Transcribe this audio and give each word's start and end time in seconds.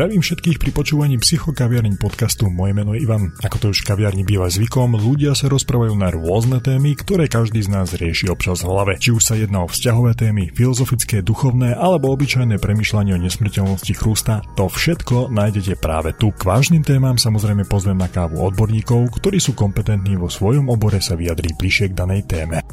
Zdravím 0.00 0.24
všetkých 0.24 0.56
pri 0.56 0.72
počúvaní 0.72 1.20
psychokaviarní 1.20 2.00
podcastu. 2.00 2.48
Moje 2.48 2.72
meno 2.72 2.96
je 2.96 3.04
Ivan. 3.04 3.36
Ako 3.44 3.56
to 3.60 3.66
už 3.68 3.84
kaviarni 3.84 4.24
býva 4.24 4.48
zvykom, 4.48 4.96
ľudia 4.96 5.36
sa 5.36 5.52
rozprávajú 5.52 5.92
na 5.92 6.08
rôzne 6.08 6.56
témy, 6.64 6.96
ktoré 6.96 7.28
každý 7.28 7.60
z 7.60 7.68
nás 7.68 7.92
rieši 7.92 8.32
občas 8.32 8.64
v 8.64 8.72
hlave. 8.72 8.96
Či 8.96 9.12
už 9.12 9.20
sa 9.20 9.36
jedná 9.36 9.60
o 9.60 9.68
vzťahové 9.68 10.16
témy, 10.16 10.56
filozofické, 10.56 11.20
duchovné 11.20 11.76
alebo 11.76 12.16
obyčajné 12.16 12.56
premyšľanie 12.56 13.12
o 13.12 13.20
nesmrteľnosti 13.20 13.92
chrústa, 13.92 14.40
to 14.56 14.72
všetko 14.72 15.28
nájdete 15.36 15.76
práve 15.76 16.16
tu. 16.16 16.32
K 16.32 16.48
vážnym 16.48 16.80
témam 16.80 17.20
samozrejme 17.20 17.68
pozvem 17.68 18.00
na 18.00 18.08
kávu 18.08 18.40
odborníkov, 18.40 19.20
ktorí 19.20 19.36
sú 19.36 19.52
kompetentní 19.52 20.16
vo 20.16 20.32
svojom 20.32 20.72
obore 20.72 21.04
sa 21.04 21.12
vyjadriť 21.12 21.52
bližšie 21.60 21.86
k 21.92 21.98
danej 22.00 22.24
téme. 22.24 22.64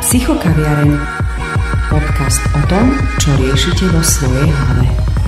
Psychokaviareň. 0.00 0.88
Podcast 1.92 2.40
o 2.56 2.62
tom, 2.64 2.96
čo 3.20 3.28
riešite 3.36 3.92
vo 3.92 4.00
svojej 4.00 4.48
hlave. 4.48 5.21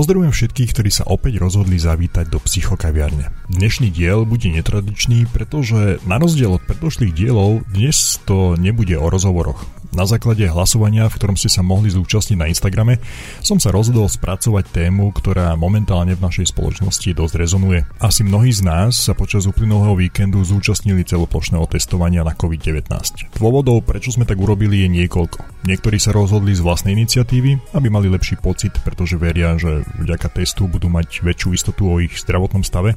Pozdravujem 0.00 0.32
všetkých, 0.32 0.72
ktorí 0.72 0.88
sa 0.88 1.04
opäť 1.12 1.36
rozhodli 1.44 1.76
zavítať 1.76 2.32
do 2.32 2.40
psychokaviarne. 2.40 3.36
Dnešný 3.52 3.92
diel 3.92 4.24
bude 4.24 4.48
netradičný, 4.48 5.28
pretože 5.28 6.00
na 6.08 6.16
rozdiel 6.16 6.56
od 6.56 6.64
predošlých 6.64 7.12
dielov 7.12 7.68
dnes 7.68 8.16
to 8.24 8.56
nebude 8.56 8.96
o 8.96 9.12
rozhovoroch. 9.12 9.60
Na 9.90 10.06
základe 10.06 10.46
hlasovania, 10.46 11.10
v 11.10 11.18
ktorom 11.18 11.34
ste 11.34 11.50
sa 11.50 11.66
mohli 11.66 11.90
zúčastniť 11.90 12.38
na 12.38 12.46
Instagrame, 12.46 13.02
som 13.42 13.58
sa 13.58 13.74
rozhodol 13.74 14.06
spracovať 14.06 14.70
tému, 14.70 15.10
ktorá 15.10 15.58
momentálne 15.58 16.14
v 16.14 16.22
našej 16.22 16.54
spoločnosti 16.54 17.10
dosť 17.10 17.34
rezonuje. 17.34 17.82
Asi 17.98 18.22
mnohí 18.22 18.54
z 18.54 18.62
nás 18.62 18.94
sa 18.94 19.18
počas 19.18 19.50
uplynulého 19.50 19.98
víkendu 19.98 20.46
zúčastnili 20.46 21.02
celoplošného 21.02 21.66
testovania 21.66 22.22
na 22.22 22.38
COVID-19. 22.38 22.86
Dôvodov, 23.34 23.82
prečo 23.82 24.14
sme 24.14 24.22
tak 24.22 24.38
urobili, 24.38 24.86
je 24.86 24.94
niekoľko. 24.94 25.66
Niektorí 25.66 25.98
sa 25.98 26.14
rozhodli 26.14 26.54
z 26.54 26.62
vlastnej 26.62 26.94
iniciatívy, 26.94 27.74
aby 27.74 27.86
mali 27.90 28.06
lepší 28.06 28.38
pocit, 28.38 28.70
pretože 28.86 29.18
veria, 29.18 29.58
že 29.58 29.82
vďaka 29.98 30.38
testu 30.38 30.70
budú 30.70 30.86
mať 30.86 31.26
väčšiu 31.26 31.50
istotu 31.50 31.90
o 31.90 31.98
ich 31.98 32.14
zdravotnom 32.14 32.62
stave. 32.62 32.94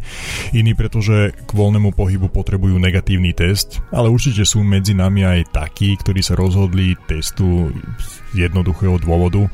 Iní, 0.54 0.78
pretože 0.78 1.34
k 1.34 1.52
voľnému 1.58 1.98
pohybu 1.98 2.30
potrebujú 2.30 2.78
negatívny 2.78 3.34
test, 3.34 3.82
ale 3.90 4.14
určite 4.14 4.46
sú 4.46 4.62
medzi 4.62 4.94
nami 4.94 5.26
aj 5.26 5.58
takí, 5.58 5.98
ktorí 5.98 6.22
sa 6.22 6.38
rozhodli 6.38 6.83
kvôli 6.84 7.00
testu 7.08 7.72
z 7.96 8.10
jednoduchého 8.36 9.00
dôvodu 9.00 9.48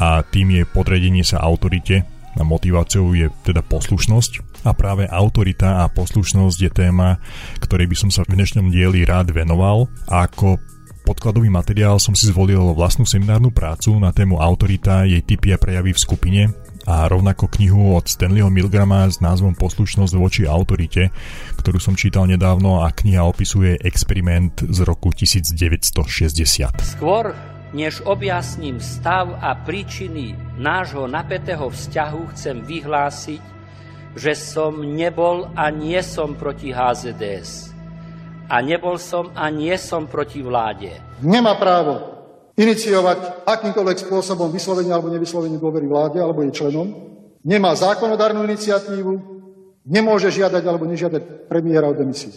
a 0.00 0.24
tým 0.24 0.56
je 0.56 0.64
podredenie 0.64 1.20
sa 1.20 1.44
autorite 1.44 2.08
a 2.32 2.40
motiváciou 2.40 3.12
je 3.12 3.28
teda 3.44 3.60
poslušnosť. 3.60 4.64
A 4.64 4.72
práve 4.72 5.04
autorita 5.04 5.84
a 5.84 5.92
poslušnosť 5.92 6.56
je 6.56 6.70
téma, 6.72 7.20
ktorej 7.60 7.84
by 7.84 7.96
som 7.96 8.08
sa 8.08 8.24
v 8.24 8.32
dnešnom 8.32 8.72
dieli 8.72 9.04
rád 9.04 9.28
venoval. 9.28 9.92
Ako 10.08 10.56
podkladový 11.04 11.52
materiál 11.52 12.00
som 12.00 12.16
si 12.16 12.32
zvolil 12.32 12.72
vlastnú 12.72 13.04
seminárnu 13.04 13.52
prácu 13.52 13.92
na 14.00 14.08
tému 14.08 14.40
autorita, 14.40 15.04
jej 15.04 15.20
typy 15.20 15.52
a 15.52 15.60
prejavy 15.60 15.92
v 15.92 16.00
skupine 16.00 16.42
a 16.90 17.06
rovnako 17.06 17.46
knihu 17.46 17.94
od 17.94 18.10
Stanleyho 18.10 18.50
Milgrama 18.50 19.06
s 19.06 19.22
názvom 19.22 19.54
Poslušnosť 19.54 20.14
voči 20.18 20.42
autorite, 20.42 21.14
ktorú 21.54 21.78
som 21.78 21.94
čítal 21.94 22.26
nedávno 22.26 22.82
a 22.82 22.90
kniha 22.90 23.22
opisuje 23.22 23.78
experiment 23.78 24.58
z 24.66 24.82
roku 24.82 25.14
1960. 25.14 26.82
Skôr 26.82 27.30
než 27.70 28.02
objasním 28.02 28.82
stav 28.82 29.30
a 29.38 29.54
príčiny 29.54 30.34
nášho 30.58 31.06
napätého 31.06 31.70
vzťahu, 31.70 32.34
chcem 32.34 32.66
vyhlásiť, 32.66 33.42
že 34.18 34.34
som 34.34 34.82
nebol 34.82 35.46
a 35.54 35.70
nie 35.70 36.02
som 36.02 36.34
proti 36.34 36.74
HZDS. 36.74 37.70
A 38.50 38.58
nebol 38.66 38.98
som 38.98 39.30
a 39.38 39.46
nie 39.54 39.78
som 39.78 40.10
proti 40.10 40.42
vláde. 40.42 40.90
Nemá 41.22 41.54
právo 41.54 42.19
iniciovať 42.60 43.48
akýmkoľvek 43.48 43.98
spôsobom 44.04 44.52
vyslovenie 44.52 44.92
alebo 44.92 45.08
nevyslovenie 45.08 45.56
dôvery 45.56 45.88
vláde 45.88 46.20
alebo 46.20 46.44
jej 46.44 46.52
členom, 46.52 46.92
nemá 47.40 47.72
zákonodárnu 47.72 48.44
iniciatívu, 48.44 49.12
nemôže 49.88 50.28
žiadať 50.28 50.62
alebo 50.68 50.84
nežiadať 50.84 51.48
premiéra 51.48 51.88
o 51.88 51.96
demisiu. 51.96 52.36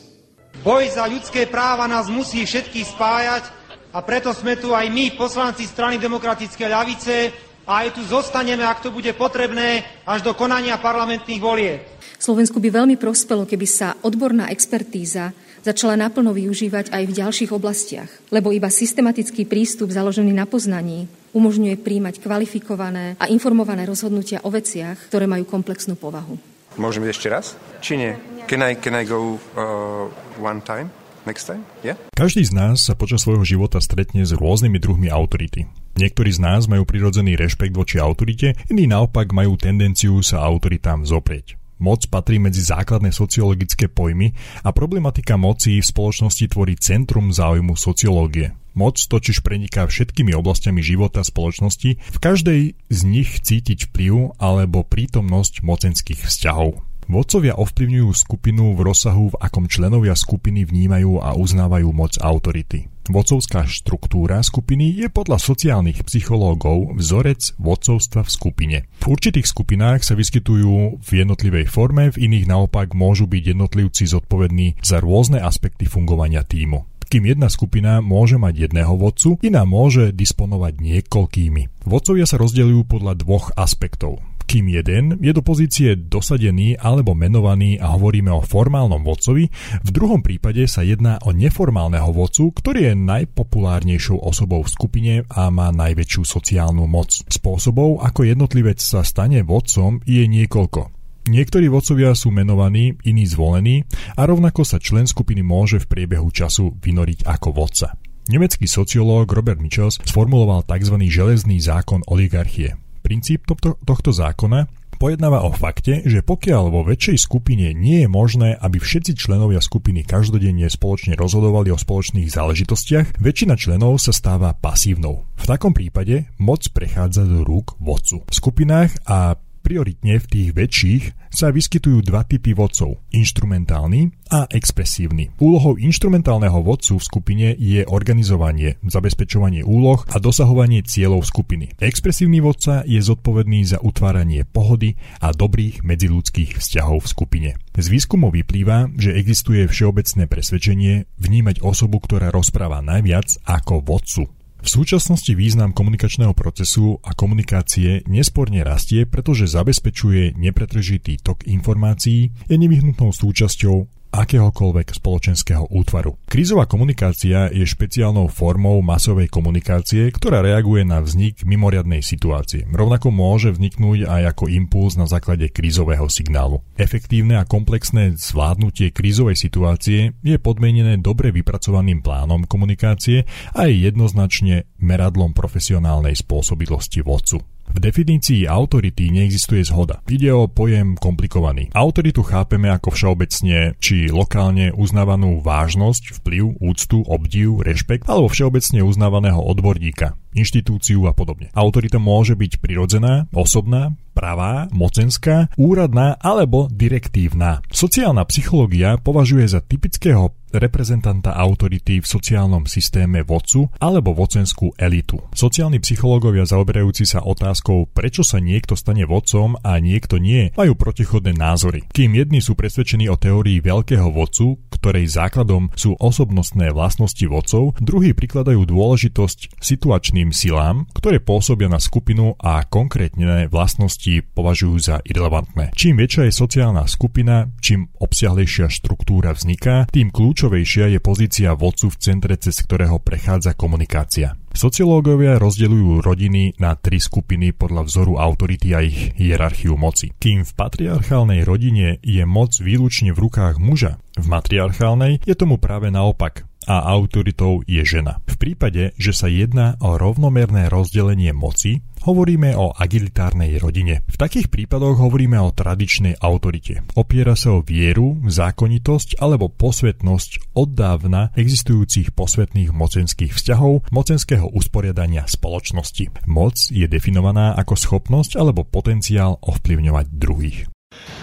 Boj 0.64 0.88
za 0.88 1.04
ľudské 1.12 1.44
práva 1.44 1.92
nás 1.92 2.08
musí 2.08 2.48
všetkých 2.48 2.88
spájať 2.96 3.44
a 3.92 4.00
preto 4.00 4.32
sme 4.32 4.56
tu 4.56 4.72
aj 4.72 4.88
my, 4.88 5.12
poslanci 5.20 5.68
strany 5.68 6.00
demokratické 6.00 6.72
ľavice, 6.72 7.52
a 7.64 7.88
aj 7.88 7.96
tu 7.96 8.04
zostaneme, 8.04 8.60
ak 8.68 8.84
to 8.84 8.92
bude 8.92 9.08
potrebné, 9.16 9.88
až 10.04 10.20
do 10.20 10.36
konania 10.36 10.76
parlamentných 10.84 11.40
volieb. 11.40 11.80
Slovensku 12.24 12.64
by 12.64 12.72
veľmi 12.72 12.96
prospelo, 12.96 13.44
keby 13.44 13.68
sa 13.68 14.00
odborná 14.00 14.48
expertíza 14.48 15.36
začala 15.60 16.00
naplno 16.00 16.32
využívať 16.32 16.96
aj 16.96 17.04
v 17.04 17.16
ďalších 17.20 17.52
oblastiach, 17.52 18.08
lebo 18.32 18.56
iba 18.56 18.72
systematický 18.72 19.44
prístup 19.44 19.92
založený 19.92 20.32
na 20.32 20.48
poznaní 20.48 21.12
umožňuje 21.36 21.76
príjmať 21.84 22.24
kvalifikované 22.24 23.20
a 23.20 23.28
informované 23.28 23.84
rozhodnutia 23.84 24.40
o 24.48 24.50
veciach, 24.56 25.12
ktoré 25.12 25.28
majú 25.28 25.44
komplexnú 25.44 26.00
povahu. 26.00 26.40
Môžem 26.80 27.04
ešte 27.12 27.28
raz? 27.28 27.60
Či 27.84 28.00
nie? 28.00 28.16
Can 28.48 28.64
I, 28.64 28.80
can 28.80 28.96
I 28.96 29.04
go 29.04 29.36
uh, 29.60 30.08
one 30.40 30.64
time? 30.64 30.96
Next 31.28 31.52
time? 31.52 31.68
Yeah? 31.84 32.00
Každý 32.16 32.48
z 32.48 32.56
nás 32.56 32.88
sa 32.88 32.96
počas 32.96 33.28
svojho 33.28 33.44
života 33.44 33.84
stretne 33.84 34.24
s 34.24 34.32
rôznymi 34.32 34.80
druhmi 34.80 35.12
autority. 35.12 35.68
Niektorí 36.00 36.32
z 36.32 36.40
nás 36.40 36.72
majú 36.72 36.88
prirodzený 36.88 37.36
rešpekt 37.36 37.76
voči 37.76 38.00
autorite, 38.00 38.56
iní 38.72 38.88
naopak 38.88 39.36
majú 39.36 39.60
tendenciu 39.60 40.24
sa 40.24 40.40
autoritám 40.40 41.04
zoprieť. 41.04 41.63
Moc 41.84 42.08
patrí 42.08 42.40
medzi 42.40 42.64
základné 42.64 43.12
sociologické 43.12 43.92
pojmy 43.92 44.32
a 44.64 44.72
problematika 44.72 45.36
moci 45.36 45.84
v 45.84 45.86
spoločnosti 45.86 46.56
tvorí 46.56 46.80
centrum 46.80 47.36
záujmu 47.36 47.76
sociológie. 47.76 48.56
Moc 48.72 48.96
totiž 48.96 49.44
preniká 49.44 49.84
všetkými 49.84 50.32
oblastiami 50.32 50.80
života 50.80 51.28
spoločnosti, 51.28 52.00
v 52.00 52.18
každej 52.24 52.62
z 52.88 53.00
nich 53.04 53.36
cítiť 53.44 53.92
vplyv 53.92 54.40
alebo 54.40 54.88
prítomnosť 54.88 55.60
mocenských 55.60 56.24
vzťahov. 56.24 56.93
Vodcovia 57.08 57.60
ovplyvňujú 57.60 58.10
skupinu 58.16 58.74
v 58.74 58.82
rozsahu, 58.88 59.36
v 59.36 59.40
akom 59.40 59.68
členovia 59.68 60.16
skupiny 60.16 60.64
vnímajú 60.64 61.20
a 61.20 61.36
uznávajú 61.36 61.90
moc 61.92 62.16
autority. 62.20 62.88
Vodcovská 63.04 63.68
štruktúra 63.68 64.40
skupiny 64.40 64.96
je 64.96 65.12
podľa 65.12 65.36
sociálnych 65.36 66.08
psychológov 66.08 66.96
vzorec 66.96 67.52
vodcovstva 67.60 68.24
v 68.24 68.30
skupine. 68.32 68.78
V 69.04 69.12
určitých 69.12 69.44
skupinách 69.44 70.08
sa 70.08 70.16
vyskytujú 70.16 71.04
v 71.04 71.10
jednotlivej 71.12 71.68
forme, 71.68 72.16
v 72.16 72.32
iných 72.32 72.48
naopak 72.48 72.96
môžu 72.96 73.28
byť 73.28 73.44
jednotlivci 73.52 74.08
zodpovední 74.08 74.80
za 74.80 75.04
rôzne 75.04 75.44
aspekty 75.44 75.84
fungovania 75.84 76.48
týmu 76.48 76.88
kým 77.14 77.30
jedna 77.30 77.46
skupina 77.46 78.02
môže 78.02 78.42
mať 78.42 78.66
jedného 78.66 78.98
vodcu, 78.98 79.38
iná 79.46 79.70
môže 79.70 80.10
disponovať 80.10 80.82
niekoľkými. 80.82 81.86
Vodcovia 81.86 82.26
sa 82.26 82.42
rozdeľujú 82.42 82.90
podľa 82.90 83.14
dvoch 83.22 83.54
aspektov 83.54 84.18
kým 84.54 84.70
jeden 84.70 85.18
je 85.18 85.34
do 85.34 85.42
pozície 85.42 85.98
dosadený 85.98 86.78
alebo 86.78 87.18
menovaný 87.18 87.82
a 87.82 87.98
hovoríme 87.98 88.30
o 88.30 88.46
formálnom 88.46 89.02
vodcovi, 89.02 89.50
v 89.82 89.90
druhom 89.90 90.22
prípade 90.22 90.70
sa 90.70 90.86
jedná 90.86 91.18
o 91.26 91.34
neformálneho 91.34 92.14
vodcu, 92.14 92.54
ktorý 92.54 92.94
je 92.94 92.94
najpopulárnejšou 92.94 94.22
osobou 94.22 94.62
v 94.62 94.70
skupine 94.70 95.14
a 95.26 95.50
má 95.50 95.74
najväčšiu 95.74 96.22
sociálnu 96.22 96.86
moc. 96.86 97.26
Spôsobov, 97.26 98.06
ako 98.06 98.30
jednotlivec 98.30 98.78
sa 98.78 99.02
stane 99.02 99.42
vodcom, 99.42 100.06
je 100.06 100.22
niekoľko. 100.30 100.94
Niektorí 101.34 101.66
vodcovia 101.74 102.14
sú 102.14 102.30
menovaní, 102.30 102.94
iní 103.10 103.26
zvolení 103.26 103.90
a 104.14 104.22
rovnako 104.30 104.62
sa 104.62 104.78
člen 104.78 105.10
skupiny 105.10 105.42
môže 105.42 105.82
v 105.82 105.90
priebehu 105.90 106.30
času 106.30 106.78
vynoriť 106.78 107.26
ako 107.26 107.58
vodca. 107.58 107.98
Nemecký 108.30 108.70
sociológ 108.70 109.34
Robert 109.34 109.58
Michels 109.58 109.98
sformuloval 110.06 110.62
tzv. 110.70 110.94
železný 111.10 111.58
zákon 111.58 112.06
oligarchie. 112.06 112.83
Princíp 113.04 113.44
tohto, 113.84 114.10
zákona 114.16 114.72
pojednáva 114.96 115.44
o 115.44 115.52
fakte, 115.52 116.00
že 116.08 116.24
pokiaľ 116.24 116.72
vo 116.72 116.88
väčšej 116.88 117.20
skupine 117.20 117.76
nie 117.76 118.08
je 118.08 118.10
možné, 118.10 118.56
aby 118.56 118.80
všetci 118.80 119.20
členovia 119.20 119.60
skupiny 119.60 120.08
každodenne 120.08 120.64
spoločne 120.72 121.20
rozhodovali 121.20 121.76
o 121.76 121.78
spoločných 121.78 122.32
záležitostiach, 122.32 123.20
väčšina 123.20 123.60
členov 123.60 124.00
sa 124.00 124.16
stáva 124.16 124.56
pasívnou. 124.56 125.28
V 125.36 125.46
takom 125.46 125.76
prípade 125.76 126.32
moc 126.40 126.64
prechádza 126.72 127.28
do 127.28 127.44
rúk 127.44 127.76
vodcu. 127.84 128.24
V 128.24 128.32
skupinách 128.32 128.96
a 129.04 129.36
Prioritne 129.64 130.20
v 130.20 130.28
tých 130.28 130.50
väčších 130.52 131.04
sa 131.32 131.48
vyskytujú 131.48 132.04
dva 132.04 132.28
typy 132.28 132.52
vodcov, 132.52 133.00
inštrumentálny 133.16 134.12
a 134.28 134.44
expresívny. 134.52 135.32
Úlohou 135.40 135.80
inštrumentálneho 135.80 136.60
vodcu 136.60 137.00
v 137.00 137.08
skupine 137.08 137.48
je 137.56 137.88
organizovanie, 137.88 138.76
zabezpečovanie 138.84 139.64
úloh 139.64 140.04
a 140.12 140.20
dosahovanie 140.20 140.84
cieľov 140.84 141.24
skupiny. 141.24 141.80
Expresívny 141.80 142.44
vodca 142.44 142.84
je 142.84 143.00
zodpovedný 143.00 143.64
za 143.64 143.80
utváranie 143.80 144.44
pohody 144.44 145.00
a 145.24 145.32
dobrých 145.32 145.80
medziludských 145.88 146.60
vzťahov 146.60 147.08
v 147.08 147.12
skupine. 147.16 147.50
Z 147.72 147.88
výskumov 147.88 148.36
vyplýva, 148.36 148.92
že 149.00 149.16
existuje 149.16 149.64
všeobecné 149.64 150.28
presvedčenie 150.28 151.08
vnímať 151.24 151.64
osobu, 151.64 152.04
ktorá 152.04 152.36
rozpráva 152.36 152.84
najviac 152.84 153.40
ako 153.48 153.80
vodcu. 153.80 154.28
V 154.64 154.72
súčasnosti 154.72 155.28
význam 155.36 155.76
komunikačného 155.76 156.32
procesu 156.32 156.96
a 157.04 157.12
komunikácie 157.12 158.08
nesporne 158.08 158.64
rastie, 158.64 159.04
pretože 159.04 159.52
zabezpečuje 159.52 160.40
nepretržitý 160.40 161.20
tok 161.20 161.44
informácií, 161.52 162.32
je 162.48 162.56
nevyhnutnou 162.56 163.12
súčasťou 163.12 163.93
akéhokoľvek 164.14 164.94
spoločenského 164.94 165.66
útvaru. 165.74 166.22
Krízová 166.30 166.70
komunikácia 166.70 167.50
je 167.50 167.66
špeciálnou 167.66 168.30
formou 168.30 168.78
masovej 168.86 169.26
komunikácie, 169.34 170.14
ktorá 170.14 170.46
reaguje 170.46 170.86
na 170.86 171.02
vznik 171.02 171.42
mimoriadnej 171.42 172.06
situácie. 172.06 172.70
Rovnako 172.70 173.10
môže 173.10 173.50
vzniknúť 173.50 174.06
aj 174.06 174.38
ako 174.38 174.54
impuls 174.54 174.94
na 174.94 175.10
základe 175.10 175.50
krízového 175.50 176.06
signálu. 176.06 176.62
Efektívne 176.78 177.42
a 177.42 177.50
komplexné 177.50 178.14
zvládnutie 178.14 178.94
krízovej 178.94 179.36
situácie 179.36 180.14
je 180.22 180.38
podmienené 180.38 181.02
dobre 181.02 181.34
vypracovaným 181.34 182.06
plánom 182.06 182.46
komunikácie 182.46 183.26
a 183.58 183.66
je 183.66 183.90
jednoznačne 183.90 184.70
meradlom 184.78 185.34
profesionálnej 185.34 186.14
spôsobilosti 186.14 187.02
vodcu. 187.02 187.42
V 187.74 187.82
definícii 187.82 188.46
autority 188.46 189.10
neexistuje 189.10 189.66
zhoda. 189.66 190.06
Ide 190.06 190.30
o 190.30 190.46
pojem 190.46 190.94
komplikovaný. 190.94 191.74
Autoritu 191.74 192.22
chápeme 192.22 192.70
ako 192.70 192.94
všeobecne 192.94 193.74
či 193.82 194.14
lokálne 194.14 194.70
uznávanú 194.78 195.42
vážnosť, 195.42 196.22
vplyv, 196.22 196.62
úctu, 196.62 197.02
obdiv, 197.02 197.66
rešpekt 197.66 198.06
alebo 198.06 198.30
všeobecne 198.30 198.86
uznávaného 198.86 199.42
odborníka, 199.42 200.14
inštitúciu 200.34 201.06
a 201.10 201.14
podobne. 201.16 201.50
Autorita 201.54 201.98
môže 202.02 202.34
byť 202.34 202.60
prirodzená, 202.60 203.32
osobná, 203.34 203.94
pravá, 204.14 204.70
mocenská, 204.70 205.50
úradná 205.58 206.16
alebo 206.22 206.70
direktívna. 206.70 207.66
Sociálna 207.74 208.24
psychológia 208.30 209.02
považuje 209.02 209.50
za 209.50 209.60
typického 209.60 210.38
reprezentanta 210.54 211.34
autority 211.34 211.98
v 211.98 212.06
sociálnom 212.06 212.70
systéme 212.70 213.26
vodcu 213.26 213.74
alebo 213.82 214.14
vocenskú 214.14 214.78
elitu. 214.78 215.18
Sociálni 215.34 215.82
psychológovia 215.82 216.46
zaoberajúci 216.46 217.10
sa 217.10 217.26
otázkou, 217.26 217.90
prečo 217.90 218.22
sa 218.22 218.38
niekto 218.38 218.78
stane 218.78 219.10
vodcom 219.10 219.58
a 219.66 219.82
niekto 219.82 220.22
nie, 220.22 220.54
majú 220.54 220.78
protichodné 220.78 221.34
názory. 221.34 221.90
Kým 221.90 222.14
jedni 222.14 222.38
sú 222.38 222.54
presvedčení 222.54 223.10
o 223.10 223.18
teórii 223.18 223.66
veľkého 223.66 224.14
vodcu, 224.14 224.62
ktorej 224.70 225.10
základom 225.10 225.74
sú 225.74 225.98
osobnostné 225.98 226.70
vlastnosti 226.70 227.26
vodcov, 227.26 227.74
druhí 227.82 228.14
prikladajú 228.14 228.70
dôležitosť 228.70 229.58
situačným 229.58 230.23
silám, 230.32 230.88
ktoré 230.94 231.20
pôsobia 231.20 231.68
na 231.68 231.82
skupinu 231.82 232.38
a 232.40 232.64
konkrétne 232.64 233.50
vlastnosti 233.50 234.24
považujú 234.32 234.76
za 234.80 234.96
irrelevantné. 235.04 235.74
Čím 235.74 236.00
väčšia 236.00 236.30
je 236.30 236.34
sociálna 236.38 236.86
skupina, 236.88 237.50
čím 237.60 237.90
obsiahlejšia 238.00 238.70
štruktúra 238.70 239.34
vzniká, 239.36 239.90
tým 239.90 240.14
kľúčovejšia 240.14 240.94
je 240.94 241.00
pozícia 241.02 241.52
vodcu 241.58 241.90
v 241.90 242.00
centre, 242.00 242.34
cez 242.38 242.56
ktorého 242.62 243.02
prechádza 243.02 243.58
komunikácia. 243.58 244.38
Sociológovia 244.54 245.42
rozdeľujú 245.42 246.06
rodiny 246.06 246.62
na 246.62 246.78
tri 246.78 247.02
skupiny 247.02 247.58
podľa 247.58 247.90
vzoru 247.90 248.22
autority 248.22 248.70
a 248.78 248.86
ich 248.86 249.18
hierarchiu 249.18 249.74
moci. 249.74 250.14
Kým 250.14 250.46
v 250.46 250.52
patriarchálnej 250.54 251.42
rodine 251.42 251.98
je 252.06 252.22
moc 252.22 252.54
výlučne 252.62 253.18
v 253.18 253.22
rukách 253.26 253.58
muža, 253.58 253.98
v 254.14 254.26
matriarchálnej 254.30 255.26
je 255.26 255.34
tomu 255.34 255.58
práve 255.58 255.90
naopak 255.90 256.46
a 256.68 256.88
autoritou 256.90 257.64
je 257.68 257.84
žena. 257.84 258.20
V 258.26 258.36
prípade, 258.40 258.96
že 259.00 259.12
sa 259.16 259.32
jedná 259.32 259.80
o 259.84 259.96
rovnomerné 259.96 260.68
rozdelenie 260.68 261.32
moci, 261.32 261.84
Hovoríme 262.04 262.52
o 262.60 262.76
agilitárnej 262.76 263.56
rodine. 263.64 264.04
V 264.12 264.20
takých 264.20 264.52
prípadoch 264.52 265.00
hovoríme 265.00 265.40
o 265.40 265.56
tradičnej 265.56 266.20
autorite. 266.20 266.84
Opiera 267.00 267.32
sa 267.32 267.56
o 267.56 267.64
vieru, 267.64 268.20
zákonitosť 268.28 269.24
alebo 269.24 269.48
posvetnosť 269.48 270.52
od 270.52 270.76
dávna 270.76 271.32
existujúcich 271.32 272.12
posvetných 272.12 272.76
mocenských 272.76 273.32
vzťahov, 273.32 273.88
mocenského 273.96 274.52
usporiadania 274.52 275.24
spoločnosti. 275.32 276.28
Moc 276.28 276.60
je 276.76 276.84
definovaná 276.92 277.56
ako 277.56 277.80
schopnosť 277.80 278.36
alebo 278.36 278.68
potenciál 278.68 279.40
ovplyvňovať 279.40 280.06
druhých. 280.12 280.68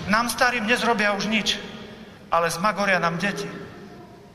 Nám 0.08 0.32
starým 0.32 0.64
nezrobia 0.64 1.12
už 1.12 1.28
nič, 1.28 1.60
ale 2.32 2.48
zmagoria 2.48 2.96
nám 2.96 3.20
deti. 3.20 3.69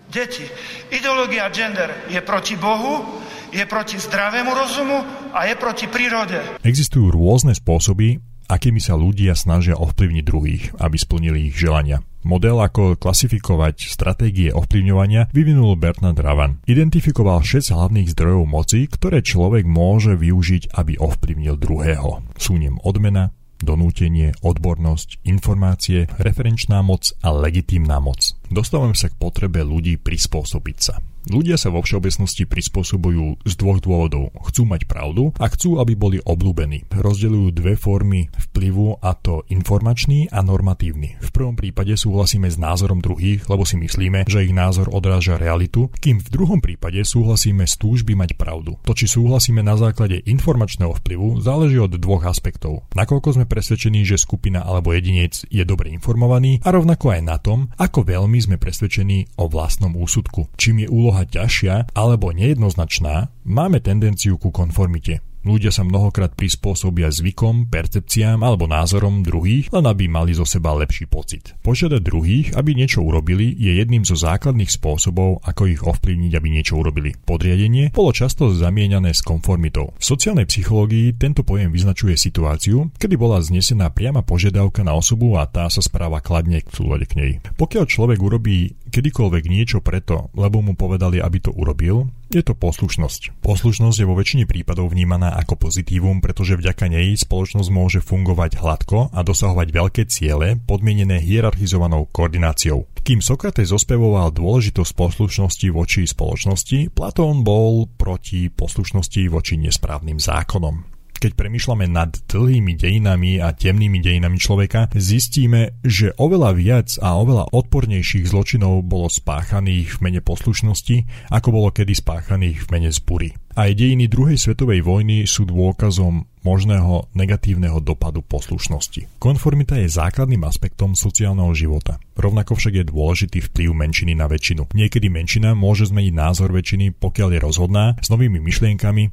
Deti. 0.09 0.45
Ideológia 0.93 1.49
gender 1.49 2.09
je 2.09 2.21
proti 2.21 2.55
Bohu, 2.55 3.21
je 3.49 3.63
proti 3.65 3.97
zdravému 3.97 4.51
rozumu 4.51 4.99
a 5.31 5.47
je 5.47 5.55
proti 5.55 5.87
prírode. 5.87 6.61
Existujú 6.61 7.09
rôzne 7.13 7.55
spôsoby, 7.55 8.19
akými 8.45 8.77
sa 8.83 8.93
ľudia 8.99 9.33
snažia 9.33 9.79
ovplyvniť 9.79 10.23
druhých, 10.25 10.63
aby 10.77 10.97
splnili 10.99 11.49
ich 11.49 11.55
želania. 11.57 12.03
Model, 12.25 12.57
ako 12.57 12.97
klasifikovať 12.97 13.85
stratégie 13.85 14.49
ovplyvňovania, 14.49 15.29
vyvinul 15.29 15.77
Bernard 15.77 16.17
Ravan. 16.17 16.57
Identifikoval 16.65 17.45
6 17.45 17.69
hlavných 17.69 18.17
zdrojov 18.17 18.49
moci, 18.49 18.89
ktoré 18.89 19.21
človek 19.21 19.61
môže 19.69 20.17
využiť, 20.17 20.73
aby 20.73 20.97
ovplyvnil 20.97 21.53
druhého. 21.61 22.25
Sú 22.41 22.57
ním 22.57 22.81
odmena, 22.81 23.29
donútenie, 23.65 24.37
odbornosť, 24.45 25.25
informácie, 25.25 26.05
referenčná 26.21 26.85
moc 26.85 27.09
a 27.25 27.33
legitímna 27.33 27.97
moc. 27.97 28.37
Dostávame 28.53 28.93
sa 28.93 29.09
k 29.09 29.17
potrebe 29.17 29.65
ľudí 29.65 29.97
prispôsobiť 29.97 30.77
sa. 30.77 31.01
Ľudia 31.25 31.57
sa 31.57 31.73
vo 31.73 31.81
všeobecnosti 31.81 32.45
prispôsobujú 32.45 33.41
z 33.41 33.53
dvoch 33.57 33.81
dôvodov. 33.81 34.29
Chcú 34.45 34.69
mať 34.69 34.85
pravdu 34.85 35.33
a 35.41 35.49
chcú, 35.49 35.81
aby 35.81 35.97
boli 35.97 36.17
obľúbení. 36.21 36.85
Rozdeľujú 36.93 37.47
dve 37.49 37.73
formy 37.73 38.29
vplyvu 38.51 39.01
a 39.01 39.17
to 39.17 39.41
informačný 39.49 40.29
a 40.29 40.45
normatívny. 40.45 41.17
V 41.21 41.29
prvom 41.33 41.57
prípade 41.57 41.97
súhlasíme 41.97 42.45
s 42.45 42.61
názorom 42.61 43.01
druhých, 43.01 43.49
lebo 43.49 43.65
si 43.65 43.79
myslíme, 43.81 44.29
že 44.29 44.45
ich 44.45 44.53
názor 44.53 44.93
odráža 44.93 45.41
realitu, 45.41 45.89
kým 45.97 46.21
v 46.21 46.29
druhom 46.29 46.59
prípade 46.61 47.01
súhlasíme 47.01 47.65
s 47.65 47.77
túžby 47.81 48.13
mať 48.13 48.37
pravdu. 48.37 48.77
To, 48.85 48.93
či 48.93 49.09
súhlasíme 49.09 49.65
na 49.65 49.75
základe 49.75 50.21
informačného 50.23 50.93
vplyvu, 51.01 51.41
záleží 51.41 51.81
od 51.81 51.97
dvoch 51.97 52.27
aspektov. 52.27 52.85
Nakoľko 52.93 53.41
sme 53.41 53.45
presvedčení, 53.49 54.05
že 54.05 54.21
skupina 54.21 54.61
alebo 54.61 54.93
jedinec 54.93 55.47
je 55.49 55.63
dobre 55.65 55.89
informovaný 55.93 56.61
a 56.61 56.69
rovnako 56.69 57.17
aj 57.17 57.21
na 57.25 57.37
tom, 57.41 57.71
ako 57.79 58.05
veľmi 58.05 58.37
sme 58.37 58.57
presvedčení 58.61 59.37
o 59.41 59.49
vlastnom 59.49 59.93
úsudku. 59.97 60.49
Čím 60.55 60.85
je 60.85 60.91
úloha 60.91 61.14
úloha 61.15 61.23
ťažšia 61.23 61.95
alebo 61.95 62.35
nejednoznačná, 62.35 63.31
máme 63.47 63.79
tendenciu 63.79 64.35
ku 64.35 64.51
konformite. 64.51 65.23
Ľudia 65.45 65.69
sa 65.69 65.85
mnohokrát 65.85 66.33
prispôsobia 66.33 67.13
zvykom, 67.13 67.69
percepciám 67.69 68.41
alebo 68.41 68.65
názorom 68.65 69.21
druhých, 69.21 69.69
len 69.69 69.85
aby 69.85 70.09
mali 70.09 70.33
zo 70.33 70.41
seba 70.41 70.73
lepší 70.73 71.05
pocit. 71.05 71.53
Požiadať 71.61 72.01
druhých, 72.01 72.47
aby 72.57 72.73
niečo 72.73 73.05
urobili, 73.05 73.53
je 73.53 73.77
jedným 73.77 74.01
zo 74.01 74.17
základných 74.17 74.73
spôsobov, 74.73 75.45
ako 75.45 75.69
ich 75.69 75.85
ovplyvniť, 75.85 76.33
aby 76.33 76.47
niečo 76.49 76.81
urobili. 76.81 77.13
Podriadenie 77.13 77.93
bolo 77.93 78.09
často 78.09 78.49
zamieňané 78.49 79.13
s 79.13 79.21
konformitou. 79.21 79.93
V 80.01 80.05
sociálnej 80.17 80.49
psychológii 80.49 81.13
tento 81.13 81.45
pojem 81.45 81.69
vyznačuje 81.69 82.17
situáciu, 82.17 82.89
kedy 82.97 83.13
bola 83.13 83.37
znesená 83.37 83.93
priama 83.93 84.25
požiadavka 84.25 84.81
na 84.81 84.97
osobu 84.97 85.37
a 85.37 85.45
tá 85.45 85.69
sa 85.69 85.85
správa 85.85 86.25
kladne 86.25 86.65
k 86.65 86.73
súlade 86.73 87.05
k 87.05 87.21
nej. 87.21 87.31
Pokiaľ 87.53 87.85
človek 87.85 88.17
urobí 88.17 88.73
kedykoľvek 88.95 89.43
niečo 89.51 89.83
preto, 89.83 90.31
lebo 90.39 90.63
mu 90.63 90.79
povedali, 90.79 91.19
aby 91.19 91.43
to 91.43 91.51
urobil, 91.51 92.07
je 92.31 92.39
to 92.39 92.55
poslušnosť. 92.55 93.43
Poslušnosť 93.43 93.97
je 93.99 94.07
vo 94.07 94.15
väčšine 94.15 94.47
prípadov 94.47 94.95
vnímaná 94.95 95.35
ako 95.35 95.67
pozitívum, 95.67 96.23
pretože 96.23 96.55
vďaka 96.55 96.87
nej 96.87 97.19
spoločnosť 97.19 97.69
môže 97.75 97.99
fungovať 97.99 98.55
hladko 98.63 99.11
a 99.11 99.19
dosahovať 99.19 99.67
veľké 99.75 100.03
ciele 100.07 100.55
podmienené 100.63 101.19
hierarchizovanou 101.19 102.07
koordináciou. 102.07 102.87
Kým 103.03 103.19
Sokrates 103.19 103.75
ospevoval 103.75 104.31
dôležitosť 104.31 104.91
poslušnosti 104.95 105.67
voči 105.75 106.07
spoločnosti, 106.07 106.95
Platón 106.95 107.43
bol 107.43 107.91
proti 107.91 108.47
poslušnosti 108.47 109.21
voči 109.27 109.59
nesprávnym 109.59 110.17
zákonom 110.17 110.94
keď 111.21 111.31
premyšľame 111.37 111.85
nad 111.87 112.11
dlhými 112.27 112.75
dejinami 112.75 113.39
a 113.39 113.53
temnými 113.53 114.01
dejinami 114.01 114.35
človeka, 114.41 114.91
zistíme, 114.95 115.79
že 115.85 116.11
oveľa 116.17 116.51
viac 116.57 116.89
a 116.99 117.15
oveľa 117.15 117.53
odpornejších 117.53 118.27
zločinov 118.27 118.83
bolo 118.83 119.07
spáchaných 119.07 119.99
v 119.99 119.99
mene 120.03 120.21
poslušnosti, 120.25 121.29
ako 121.31 121.47
bolo 121.53 121.69
kedy 121.71 121.93
spáchaných 121.95 122.65
v 122.65 122.69
mene 122.73 122.89
zbury. 122.91 123.44
Aj 123.55 123.71
dejiny 123.71 124.11
druhej 124.11 124.35
svetovej 124.35 124.83
vojny 124.83 125.23
sú 125.23 125.47
dôkazom 125.47 126.27
možného 126.43 127.07
negatívneho 127.15 127.79
dopadu 127.79 128.19
poslušnosti. 128.19 129.15
Konformita 129.15 129.79
je 129.79 129.87
základným 129.87 130.43
aspektom 130.43 130.91
sociálneho 130.91 131.55
života. 131.55 131.95
Rovnako 132.19 132.59
však 132.59 132.83
je 132.83 132.91
dôležitý 132.91 133.39
vplyv 133.47 133.71
menšiny 133.71 134.11
na 134.11 134.27
väčšinu. 134.27 134.75
Niekedy 134.75 135.07
menšina 135.07 135.55
môže 135.55 135.87
zmeniť 135.87 136.11
názor 136.11 136.51
väčšiny, 136.51 136.99
pokiaľ 136.99 137.29
je 137.31 137.39
rozhodná, 137.39 137.85
s 138.03 138.11
novými 138.11 138.43
myšlienkami 138.43 139.03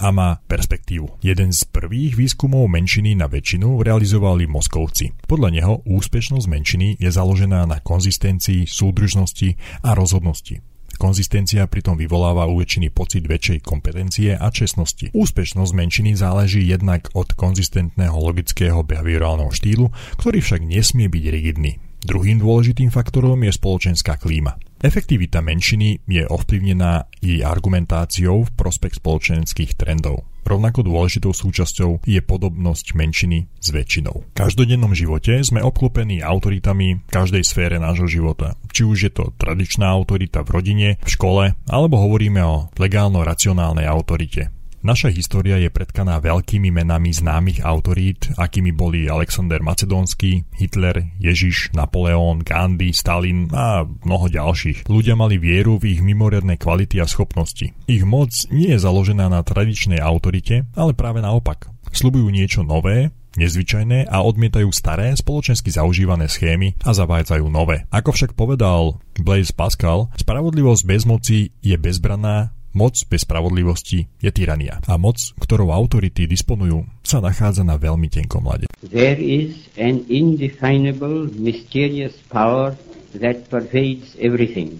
a 0.00 0.08
má 0.08 0.40
perspektívu. 0.48 1.20
Jeden 1.20 1.52
z 1.52 1.68
prvých 1.68 2.16
výskumov 2.16 2.72
menšiny 2.72 3.12
na 3.20 3.28
väčšinu 3.28 3.84
realizovali 3.84 4.48
Moskovci. 4.48 5.12
Podľa 5.28 5.48
neho 5.52 5.74
úspešnosť 5.84 6.48
menšiny 6.48 6.88
je 6.96 7.10
založená 7.12 7.68
na 7.68 7.84
konzistencii, 7.84 8.64
súdržnosti 8.64 9.60
a 9.84 9.92
rozhodnosti. 9.92 10.69
Konzistencia 11.00 11.64
pritom 11.64 11.96
vyvoláva 11.96 12.44
u 12.44 12.60
väčšiny 12.60 12.92
pocit 12.92 13.24
väčšej 13.24 13.64
kompetencie 13.64 14.36
a 14.36 14.52
čestnosti. 14.52 15.08
Úspešnosť 15.16 15.72
menšiny 15.72 16.12
záleží 16.12 16.60
jednak 16.60 17.08
od 17.16 17.32
konzistentného 17.32 18.12
logického 18.12 18.84
behaviorálneho 18.84 19.48
štýlu, 19.48 19.88
ktorý 20.20 20.44
však 20.44 20.60
nesmie 20.60 21.08
byť 21.08 21.24
rigidný. 21.32 21.89
Druhým 22.00 22.40
dôležitým 22.40 22.88
faktorom 22.88 23.36
je 23.44 23.52
spoločenská 23.52 24.16
klíma. 24.16 24.56
Efektivita 24.80 25.44
menšiny 25.44 26.08
je 26.08 26.24
ovplyvnená 26.24 27.04
jej 27.20 27.44
argumentáciou 27.44 28.48
v 28.48 28.54
prospech 28.56 28.96
spoločenských 28.96 29.76
trendov. 29.76 30.24
Rovnako 30.40 30.88
dôležitou 30.88 31.36
súčasťou 31.36 32.08
je 32.08 32.20
podobnosť 32.24 32.96
menšiny 32.96 33.52
s 33.60 33.68
väčšinou. 33.76 34.32
V 34.32 34.34
každodennom 34.34 34.96
živote 34.96 35.36
sme 35.44 35.60
obklopení 35.60 36.24
autoritami 36.24 37.04
v 37.04 37.10
každej 37.12 37.44
sfére 37.44 37.76
nášho 37.76 38.08
života. 38.08 38.56
Či 38.72 38.82
už 38.88 38.98
je 39.04 39.12
to 39.12 39.36
tradičná 39.36 39.92
autorita 39.92 40.40
v 40.40 40.50
rodine, 40.50 40.88
v 40.96 41.08
škole, 41.12 41.44
alebo 41.68 42.00
hovoríme 42.00 42.40
o 42.40 42.72
legálno-racionálnej 42.80 43.84
autorite. 43.84 44.59
Naša 44.80 45.12
história 45.12 45.60
je 45.60 45.68
predkaná 45.68 46.24
veľkými 46.24 46.72
menami 46.72 47.12
známych 47.12 47.60
autorít, 47.60 48.32
akými 48.40 48.72
boli 48.72 49.12
Alexander 49.12 49.60
Macedónsky, 49.60 50.48
Hitler, 50.56 51.04
Ježiš, 51.20 51.76
Napoleón, 51.76 52.40
Gandhi, 52.40 52.96
Stalin 52.96 53.52
a 53.52 53.84
mnoho 53.84 54.32
ďalších. 54.32 54.88
Ľudia 54.88 55.20
mali 55.20 55.36
vieru 55.36 55.76
v 55.76 55.92
ich 55.92 56.00
mimoriadne 56.00 56.56
kvality 56.56 56.96
a 56.96 57.04
schopnosti. 57.04 57.76
Ich 57.92 58.08
moc 58.08 58.32
nie 58.48 58.72
je 58.72 58.80
založená 58.80 59.28
na 59.28 59.44
tradičnej 59.44 60.00
autorite, 60.00 60.64
ale 60.72 60.96
práve 60.96 61.20
naopak. 61.20 61.68
Sľubujú 61.92 62.32
niečo 62.32 62.64
nové, 62.64 63.12
nezvyčajné 63.36 64.08
a 64.08 64.24
odmietajú 64.24 64.72
staré, 64.72 65.12
spoločensky 65.12 65.70
zaužívané 65.70 66.26
schémy 66.26 66.80
a 66.82 66.96
zavádzajú 66.96 67.46
nové. 67.52 67.84
Ako 67.92 68.16
však 68.16 68.32
povedal 68.32 68.96
Blaise 69.20 69.52
Pascal, 69.52 70.08
spravodlivosť 70.16 70.82
bez 70.88 71.02
moci 71.04 71.52
je 71.60 71.76
bezbraná, 71.76 72.56
Moc 72.70 72.94
bez 73.10 73.26
spravodlivosti 73.26 74.06
je 74.22 74.30
tyrania 74.30 74.78
a 74.86 74.94
moc, 74.94 75.18
ktorou 75.42 75.74
autority 75.74 76.30
disponujú, 76.30 76.86
sa 77.02 77.18
nachádza 77.18 77.66
na 77.66 77.74
veľmi 77.74 78.06
tenkom 78.06 78.46
lade. 78.46 78.70
There 78.78 79.18
is 79.18 79.66
an 79.74 80.06
indefinable, 80.06 81.26
mysterious 81.34 82.14
power 82.30 82.78
that 83.18 83.50
pervades 83.50 84.14
everything. 84.22 84.78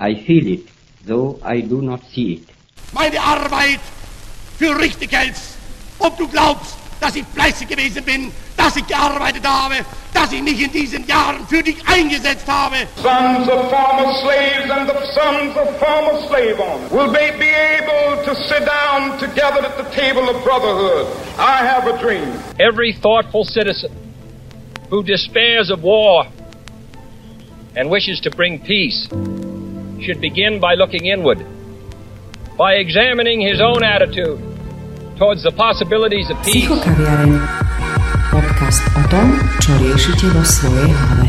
I 0.00 0.16
feel 0.16 0.48
it, 0.48 0.64
though 1.04 1.36
I 1.44 1.60
do 1.60 1.84
not 1.84 2.00
see 2.08 2.40
it. 2.40 2.48
Meine 2.96 3.20
Arbeit 3.20 3.84
für 4.56 4.72
richtig 4.72 5.12
hältst, 5.12 5.60
ob 6.00 6.16
du 6.16 6.24
glaubst, 6.32 6.80
dass 7.04 7.20
ich 7.20 7.28
fleißig 7.36 7.68
gewesen 7.68 8.00
bin, 8.08 8.32
dass 8.66 8.76
ich 8.76 8.86
gearbeitet 8.88 9.46
habe, 9.46 9.76
dass 10.12 10.32
ich 10.32 10.42
mich 10.42 10.60
in 10.60 10.72
diesen 10.72 11.06
Jahren 11.06 11.46
für 11.46 11.62
dich 11.62 11.76
eingesetzt 11.86 12.48
habe. 12.48 12.76
Sons 12.96 13.48
of 13.48 13.70
former 13.70 14.12
slaves 14.22 14.70
and 14.70 14.88
the 14.88 15.06
sons 15.14 15.56
of 15.56 15.78
former 15.78 16.20
slave 16.26 16.58
owners 16.58 16.90
will 16.90 17.12
they 17.12 17.30
be 17.38 17.46
able 17.46 18.24
to 18.24 18.34
sit 18.34 18.66
down 18.66 19.16
together 19.20 19.64
at 19.64 19.76
the 19.76 19.88
table 19.94 20.28
of 20.28 20.42
brotherhood. 20.42 21.06
I 21.38 21.64
have 21.64 21.86
a 21.86 21.96
dream. 22.00 22.32
Every 22.58 22.92
thoughtful 22.92 23.44
citizen 23.44 23.92
who 24.90 25.04
despairs 25.04 25.70
of 25.70 25.84
war 25.84 26.26
and 27.76 27.88
wishes 27.88 28.20
to 28.22 28.30
bring 28.30 28.58
peace 28.58 29.06
should 30.04 30.20
begin 30.20 30.58
by 30.58 30.74
looking 30.74 31.06
inward, 31.06 31.38
by 32.58 32.74
examining 32.74 33.40
his 33.40 33.60
own 33.60 33.84
attitude 33.84 34.40
towards 35.18 35.44
the 35.44 35.52
possibilities 35.52 36.30
of 36.30 36.36
peace. 36.42 37.65
Podcast 38.36 38.84
o 38.92 39.04
tom, 39.08 39.32
čo 39.64 39.72
riešite 39.80 40.28
vo 40.28 40.44
svojej 40.44 40.92
hlave. 40.92 41.24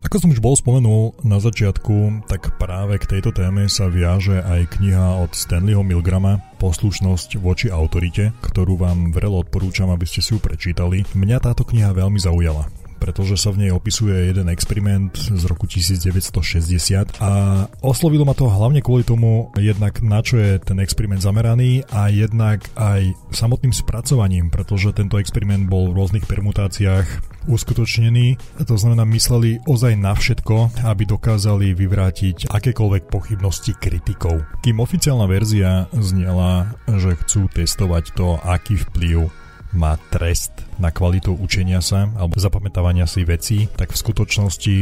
Ako 0.00 0.16
som 0.16 0.32
už 0.32 0.40
bol 0.40 0.56
spomenul 0.56 1.12
na 1.20 1.36
začiatku, 1.44 2.24
tak 2.24 2.56
práve 2.56 2.96
k 2.96 3.04
tejto 3.04 3.36
téme 3.36 3.68
sa 3.68 3.92
viaže 3.92 4.40
aj 4.40 4.80
kniha 4.80 5.20
od 5.20 5.36
Stanleyho 5.36 5.84
Milgrama 5.84 6.40
Poslušnosť 6.56 7.36
voči 7.44 7.68
autorite, 7.68 8.32
ktorú 8.40 8.80
vám 8.80 9.12
vrelo 9.12 9.44
odporúčam, 9.44 9.92
aby 9.92 10.08
ste 10.08 10.24
si 10.24 10.32
ju 10.32 10.40
prečítali. 10.40 11.04
Mňa 11.12 11.36
táto 11.36 11.68
kniha 11.68 11.92
veľmi 11.92 12.16
zaujala 12.16 12.77
pretože 12.98 13.38
sa 13.38 13.54
v 13.54 13.66
nej 13.66 13.70
opisuje 13.72 14.34
jeden 14.34 14.50
experiment 14.50 15.14
z 15.16 15.42
roku 15.46 15.64
1960 15.70 17.22
a 17.22 17.30
oslovilo 17.80 18.26
ma 18.26 18.34
to 18.34 18.50
hlavne 18.50 18.82
kvôli 18.82 19.06
tomu 19.06 19.54
jednak 19.56 20.02
na 20.02 20.20
čo 20.20 20.36
je 20.36 20.58
ten 20.58 20.82
experiment 20.82 21.22
zameraný 21.22 21.86
a 21.88 22.10
jednak 22.10 22.66
aj 22.74 23.14
samotným 23.30 23.72
spracovaním, 23.72 24.50
pretože 24.50 24.90
tento 24.92 25.16
experiment 25.16 25.70
bol 25.70 25.94
v 25.94 25.96
rôznych 26.02 26.26
permutáciách 26.26 27.38
uskutočnený. 27.48 28.36
To 28.60 28.76
znamená, 28.76 29.08
mysleli 29.08 29.62
ozaj 29.64 29.94
na 29.96 30.12
všetko, 30.12 30.84
aby 30.84 31.08
dokázali 31.08 31.72
vyvrátiť 31.72 32.52
akékoľvek 32.52 33.08
pochybnosti 33.08 33.72
kritikov. 33.78 34.44
Kým 34.60 34.84
oficiálna 34.84 35.24
verzia 35.24 35.88
znela, 35.96 36.76
že 36.86 37.16
chcú 37.24 37.48
testovať 37.48 38.04
to, 38.12 38.36
aký 38.44 38.76
vplyv 38.76 39.47
má 39.76 40.00
trest 40.08 40.52
na 40.80 40.88
kvalitu 40.88 41.36
učenia 41.36 41.84
sa 41.84 42.08
alebo 42.16 42.40
zapamätávania 42.40 43.04
si 43.04 43.24
vecí, 43.26 43.68
tak 43.76 43.92
v 43.92 44.00
skutočnosti 44.00 44.76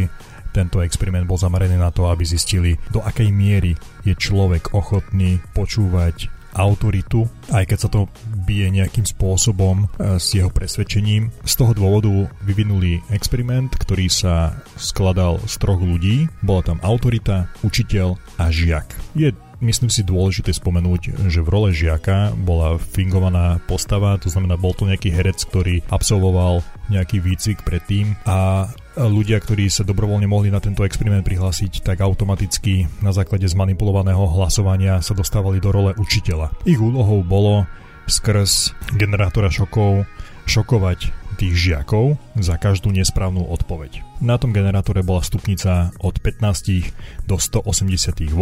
tento 0.54 0.80
experiment 0.80 1.28
bol 1.28 1.36
zameraný 1.36 1.76
na 1.76 1.92
to, 1.92 2.08
aby 2.08 2.24
zistili, 2.24 2.80
do 2.88 3.04
akej 3.04 3.28
miery 3.28 3.76
je 4.08 4.16
človek 4.16 4.72
ochotný 4.72 5.42
počúvať 5.52 6.32
autoritu, 6.56 7.28
aj 7.52 7.68
keď 7.68 7.78
sa 7.78 7.88
to 7.92 8.08
bije 8.48 8.72
nejakým 8.72 9.04
spôsobom 9.04 9.84
e, 9.84 10.16
s 10.16 10.32
jeho 10.32 10.48
presvedčením. 10.48 11.28
Z 11.44 11.52
toho 11.60 11.76
dôvodu 11.76 12.08
vyvinuli 12.48 13.04
experiment, 13.12 13.68
ktorý 13.76 14.08
sa 14.08 14.56
skladal 14.80 15.36
z 15.44 15.54
troch 15.60 15.78
ľudí. 15.78 16.32
Bola 16.40 16.64
tam 16.64 16.80
autorita, 16.80 17.52
učiteľ 17.60 18.16
a 18.40 18.48
žiak. 18.48 18.88
Je 19.12 19.36
myslím 19.60 19.88
si 19.88 20.04
dôležité 20.04 20.52
spomenúť, 20.52 21.28
že 21.28 21.40
v 21.40 21.48
role 21.48 21.70
žiaka 21.72 22.36
bola 22.36 22.76
fingovaná 22.76 23.62
postava, 23.64 24.20
to 24.20 24.28
znamená, 24.28 24.60
bol 24.60 24.76
to 24.76 24.84
nejaký 24.88 25.12
herec, 25.12 25.40
ktorý 25.48 25.80
absolvoval 25.88 26.60
nejaký 26.92 27.18
výcvik 27.22 27.64
predtým 27.64 28.14
a 28.28 28.68
ľudia, 28.96 29.36
ktorí 29.40 29.68
sa 29.68 29.84
dobrovoľne 29.84 30.24
mohli 30.24 30.48
na 30.48 30.60
tento 30.60 30.80
experiment 30.84 31.24
prihlásiť, 31.24 31.84
tak 31.84 32.00
automaticky 32.00 32.88
na 33.04 33.12
základe 33.12 33.44
zmanipulovaného 33.44 34.24
hlasovania 34.36 35.04
sa 35.04 35.12
dostávali 35.12 35.60
do 35.60 35.68
role 35.68 35.92
učiteľa. 35.96 36.52
Ich 36.64 36.80
úlohou 36.80 37.20
bolo 37.20 37.68
skrz 38.08 38.72
generátora 38.96 39.50
šokov 39.50 40.06
šokovať 40.46 41.25
tých 41.36 41.54
žiakov 41.54 42.16
za 42.40 42.56
každú 42.56 42.88
nesprávnu 42.90 43.44
odpoveď. 43.44 44.00
Na 44.24 44.40
tom 44.40 44.56
generátore 44.56 45.04
bola 45.04 45.20
stupnica 45.20 45.92
od 46.00 46.16
15 46.18 47.28
do 47.28 47.36
180 47.36 48.32
V 48.32 48.40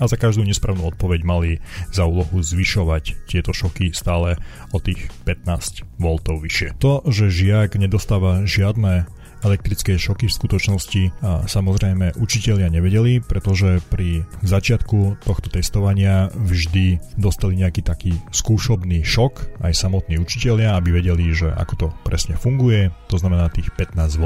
a 0.00 0.04
za 0.08 0.16
každú 0.16 0.48
nesprávnu 0.48 0.88
odpoveď 0.96 1.20
mali 1.22 1.50
za 1.92 2.08
úlohu 2.08 2.40
zvyšovať 2.40 3.28
tieto 3.28 3.52
šoky 3.52 3.92
stále 3.92 4.40
o 4.72 4.80
tých 4.80 5.12
15 5.28 5.84
V 6.00 6.04
vyššie. 6.16 6.80
To, 6.80 7.04
že 7.04 7.28
žiak 7.28 7.76
nedostáva 7.76 8.48
žiadne 8.48 9.04
elektrické 9.42 9.96
šoky 9.96 10.28
v 10.28 10.36
skutočnosti 10.36 11.02
a 11.24 11.44
samozrejme 11.48 12.16
učitelia 12.20 12.68
nevedeli, 12.68 13.24
pretože 13.24 13.80
pri 13.88 14.24
začiatku 14.44 15.24
tohto 15.24 15.48
testovania 15.48 16.28
vždy 16.34 17.00
dostali 17.16 17.60
nejaký 17.60 17.80
taký 17.84 18.12
skúšobný 18.30 19.04
šok 19.04 19.64
aj 19.64 19.72
samotní 19.72 20.20
učitelia, 20.20 20.76
aby 20.76 21.00
vedeli, 21.00 21.32
že 21.32 21.50
ako 21.50 21.74
to 21.76 21.86
presne 22.04 22.36
funguje, 22.36 22.92
to 23.08 23.16
znamená 23.16 23.48
tých 23.50 23.72
15 23.76 24.20
V. 24.20 24.24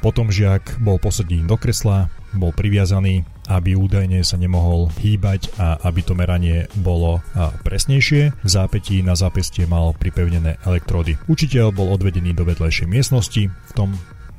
Potom 0.00 0.30
žiak 0.32 0.78
bol 0.82 0.98
posadený 0.98 1.44
do 1.46 1.58
kresla, 1.58 2.10
bol 2.32 2.48
priviazaný, 2.48 3.28
aby 3.52 3.76
údajne 3.76 4.24
sa 4.24 4.40
nemohol 4.40 4.88
hýbať 5.02 5.52
a 5.60 5.76
aby 5.84 6.00
to 6.00 6.16
meranie 6.16 6.64
bolo 6.80 7.20
presnejšie. 7.60 8.32
V 8.32 8.48
zápetí 8.48 9.04
na 9.04 9.12
zápestie 9.12 9.68
mal 9.68 9.92
pripevnené 9.92 10.56
elektrody. 10.64 11.20
Učiteľ 11.28 11.76
bol 11.76 11.92
odvedený 11.92 12.32
do 12.32 12.48
vedlejšej 12.48 12.88
miestnosti, 12.88 13.52
v 13.52 13.72
tom 13.76 13.92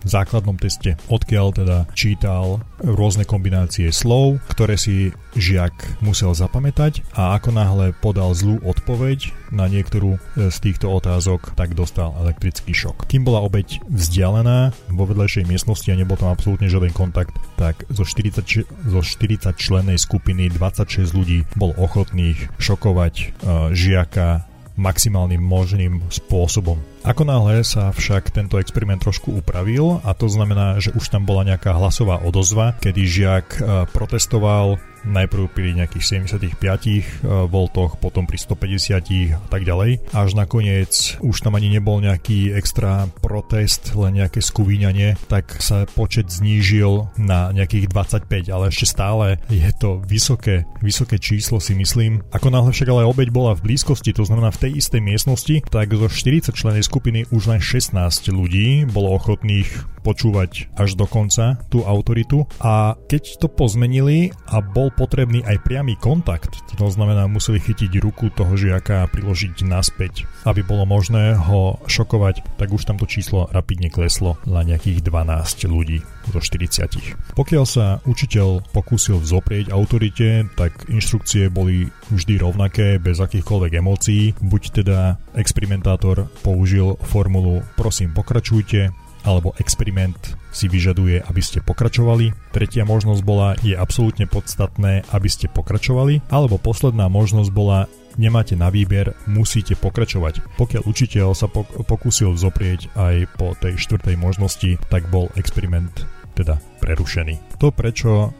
základnom 0.03 0.55
teste, 0.59 0.99
odkiaľ 1.09 1.47
teda 1.55 1.77
čítal 1.97 2.61
rôzne 2.83 3.23
kombinácie 3.23 3.89
slov, 3.89 4.39
ktoré 4.51 4.75
si 4.75 5.15
žiak 5.33 5.73
musel 6.03 6.35
zapamätať 6.35 7.01
a 7.17 7.33
ako 7.37 7.49
náhle 7.55 7.87
podal 7.97 8.35
zlú 8.37 8.61
odpoveď 8.61 9.33
na 9.49 9.69
niektorú 9.69 10.17
z 10.37 10.57
týchto 10.61 10.89
otázok, 10.89 11.53
tak 11.57 11.77
dostal 11.77 12.13
elektrický 12.21 12.73
šok. 12.73 13.05
Kým 13.09 13.25
bola 13.25 13.41
obeď 13.45 13.81
vzdialená 13.89 14.73
vo 14.93 15.03
vedlejšej 15.05 15.45
miestnosti 15.49 15.89
a 15.89 15.97
nebol 15.97 16.17
tam 16.17 16.33
absolútne 16.33 16.69
žiaden 16.69 16.93
kontakt, 16.93 17.37
tak 17.57 17.85
zo 17.89 18.05
40, 18.05 18.65
zo 18.65 19.01
40 19.01 19.53
členej 19.57 19.97
skupiny 20.01 20.49
26 20.53 21.13
ľudí 21.13 21.45
bol 21.57 21.73
ochotných 21.77 22.49
šokovať 22.57 23.13
uh, 23.15 23.69
žiaka 23.73 24.52
maximálnym 24.73 25.41
možným 25.41 26.01
spôsobom. 26.09 26.81
Ako 27.05 27.27
náhle 27.27 27.61
sa 27.61 27.93
však 27.93 28.33
tento 28.33 28.57
experiment 28.57 29.03
trošku 29.03 29.35
upravil 29.35 30.01
a 30.01 30.15
to 30.17 30.25
znamená, 30.25 30.81
že 30.81 30.95
už 30.95 31.13
tam 31.13 31.27
bola 31.27 31.45
nejaká 31.45 31.75
hlasová 31.75 32.23
odozva, 32.23 32.73
kedy 32.81 33.01
žiak 33.05 33.47
e, 33.53 33.61
protestoval 33.91 34.81
najprv 35.05 35.51
pri 35.51 35.75
nejakých 35.75 36.25
75 36.25 36.59
e, 36.63 37.01
voltoch, 37.47 37.99
potom 37.99 38.27
pri 38.27 38.39
150 38.39 39.35
a 39.35 39.47
tak 39.51 39.63
ďalej. 39.67 40.03
Až 40.15 40.35
nakoniec 40.35 41.19
už 41.19 41.43
tam 41.43 41.55
ani 41.55 41.71
nebol 41.71 41.99
nejaký 41.99 42.55
extra 42.55 43.07
protest, 43.21 43.95
len 43.95 44.19
nejaké 44.19 44.39
skúvíňanie, 44.39 45.15
tak 45.27 45.59
sa 45.59 45.85
počet 45.87 46.31
znížil 46.31 47.11
na 47.19 47.51
nejakých 47.51 47.91
25, 47.91 48.53
ale 48.53 48.71
ešte 48.71 48.87
stále 48.89 49.39
je 49.51 49.71
to 49.75 49.99
vysoké, 50.07 50.67
vysoké 50.79 51.19
číslo 51.19 51.59
si 51.59 51.75
myslím. 51.75 52.23
Ako 52.31 52.49
náhle 52.49 52.71
však 52.71 52.89
ale 52.89 53.07
obeď 53.07 53.29
bola 53.29 53.55
v 53.55 53.71
blízkosti, 53.71 54.15
to 54.15 54.27
znamená 54.27 54.51
v 54.51 54.67
tej 54.67 54.71
istej 54.79 55.01
miestnosti, 55.03 55.55
tak 55.69 55.93
zo 55.93 56.07
40 56.07 56.55
členej 56.55 56.83
skupiny 56.83 57.27
už 57.29 57.51
len 57.51 57.61
16 57.61 57.95
ľudí 58.31 58.85
bolo 58.89 59.15
ochotných 59.15 60.02
počúvať 60.03 60.69
až 60.75 60.99
do 60.99 61.07
konca 61.07 61.57
tú 61.71 61.87
autoritu 61.87 62.43
a 62.59 62.99
keď 63.07 63.39
to 63.39 63.47
pozmenili 63.47 64.35
a 64.51 64.59
bol 64.59 64.91
potrebný 64.91 65.41
aj 65.47 65.63
priamy 65.63 65.95
kontakt, 65.95 66.59
to 66.75 66.87
znamená 66.91 67.25
museli 67.31 67.63
chytiť 67.63 68.03
ruku 68.03 68.27
toho 68.35 68.53
žiaka 68.59 69.07
a 69.07 69.09
priložiť 69.09 69.63
naspäť, 69.63 70.27
aby 70.43 70.61
bolo 70.61 70.83
možné 70.83 71.39
ho 71.39 71.79
šokovať, 71.87 72.59
tak 72.59 72.75
už 72.75 72.83
tamto 72.83 73.07
číslo 73.07 73.47
rapidne 73.49 73.87
kleslo 73.87 74.35
na 74.43 74.67
nejakých 74.67 74.99
12 75.07 75.71
ľudí 75.71 76.03
zo 76.27 76.39
40. 76.43 77.35
Pokiaľ 77.35 77.63
sa 77.63 78.03
učiteľ 78.03 78.75
pokúsil 78.75 79.23
vzoprieť 79.23 79.71
autorite, 79.71 80.47
tak 80.59 80.91
inštrukcie 80.91 81.47
boli 81.47 81.87
vždy 82.11 82.39
rovnaké, 82.39 82.99
bez 82.99 83.19
akýchkoľvek 83.23 83.71
emócií. 83.79 84.35
Buď 84.43 84.83
teda 84.83 85.15
experimentátor 85.37 86.27
použil 86.43 86.99
formulu 87.01 87.63
prosím 87.77 88.15
pokračujte, 88.15 89.02
alebo 89.23 89.55
experiment 89.59 90.35
si 90.53 90.69
vyžaduje, 90.69 91.23
aby 91.25 91.41
ste 91.41 91.63
pokračovali. 91.65 92.53
Tretia 92.53 92.85
možnosť 92.85 93.21
bola, 93.25 93.57
je 93.65 93.73
absolútne 93.73 94.29
podstatné, 94.29 95.07
aby 95.09 95.27
ste 95.31 95.49
pokračovali. 95.49 96.29
Alebo 96.29 96.61
posledná 96.61 97.09
možnosť 97.09 97.49
bola, 97.49 97.89
nemáte 98.21 98.53
na 98.53 98.69
výber, 98.69 99.17
musíte 99.25 99.73
pokračovať. 99.73 100.45
Pokiaľ 100.59 100.83
učiteľ 100.85 101.27
sa 101.33 101.49
pokúsil 101.87 102.37
zoprieť 102.37 102.93
aj 102.93 103.15
po 103.39 103.57
tej 103.57 103.79
štvrtej 103.81 104.15
možnosti, 104.19 104.77
tak 104.93 105.09
bol 105.09 105.33
experiment 105.33 106.05
teda 106.33 106.57
prerušený. 106.81 107.61
To, 107.61 107.69
prečo 107.69 108.33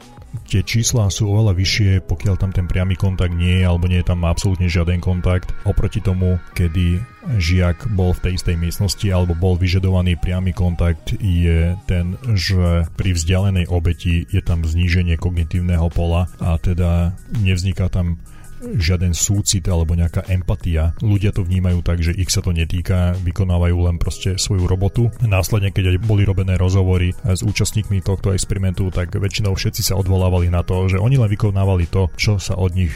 tie 0.50 0.66
čísla 0.66 1.10
sú 1.10 1.30
oveľa 1.30 1.54
vyššie, 1.58 1.92
pokiaľ 2.10 2.36
tam 2.38 2.52
ten 2.52 2.66
priamy 2.66 2.98
kontakt 2.98 3.34
nie 3.34 3.62
je, 3.62 3.66
alebo 3.66 3.86
nie 3.86 4.02
je 4.02 4.10
tam 4.10 4.26
absolútne 4.26 4.66
žiaden 4.70 5.00
kontakt, 5.00 5.54
oproti 5.66 6.02
tomu, 6.02 6.42
kedy 6.58 7.02
žiak 7.40 7.88
bol 7.96 8.12
v 8.12 8.30
tej 8.30 8.34
istej 8.36 8.56
miestnosti 8.60 9.08
alebo 9.08 9.32
bol 9.38 9.56
vyžadovaný 9.56 10.20
priamy 10.20 10.52
kontakt, 10.52 11.16
je 11.24 11.78
ten, 11.88 12.20
že 12.36 12.88
pri 13.00 13.16
vzdialenej 13.16 13.72
obeti 13.72 14.28
je 14.28 14.42
tam 14.44 14.66
zníženie 14.68 15.16
kognitívneho 15.16 15.88
pola 15.88 16.28
a 16.44 16.60
teda 16.60 17.16
nevzniká 17.40 17.88
tam 17.88 18.20
žiaden 18.64 19.12
súcit 19.12 19.64
alebo 19.68 19.94
nejaká 19.94 20.26
empatia. 20.32 20.96
Ľudia 21.04 21.36
to 21.36 21.44
vnímajú 21.44 21.84
tak, 21.84 22.00
že 22.00 22.16
ich 22.16 22.32
sa 22.32 22.40
to 22.40 22.56
netýka, 22.56 23.16
vykonávajú 23.22 23.78
len 23.90 23.98
proste 24.00 24.40
svoju 24.40 24.66
robotu. 24.66 25.12
Následne, 25.24 25.76
keď 25.76 25.96
aj 25.96 26.08
boli 26.08 26.24
robené 26.24 26.56
rozhovory 26.56 27.12
s 27.28 27.44
účastníkmi 27.44 28.00
tohto 28.02 28.32
experimentu, 28.32 28.88
tak 28.90 29.14
väčšinou 29.14 29.54
všetci 29.54 29.94
sa 29.94 30.00
odvolávali 30.00 30.48
na 30.48 30.64
to, 30.64 30.88
že 30.88 30.98
oni 31.02 31.20
len 31.20 31.30
vykonávali 31.30 31.88
to, 31.92 32.08
čo 32.16 32.40
sa 32.40 32.56
od 32.56 32.74
nich 32.74 32.94